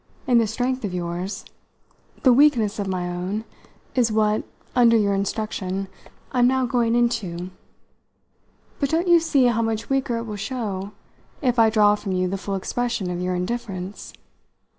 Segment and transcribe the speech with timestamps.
[0.25, 1.45] in the strength of yours.
[2.23, 3.43] The weakness of my own
[3.93, 4.41] is what,
[4.75, 5.89] under your instruction,
[6.31, 7.51] I'm now going into;
[8.79, 10.89] but don't you see how much weaker it will show
[11.43, 14.11] if I draw from you the full expression of your indifference?